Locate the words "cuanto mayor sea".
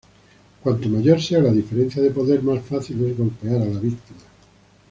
0.63-1.41